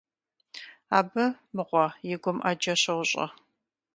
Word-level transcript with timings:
Абы, 0.97 1.25
мыгъуэ, 1.55 1.85
и 2.13 2.15
гум 2.21 2.37
Ӏэджэ 2.43 2.73
щощӀэ. 2.81 3.25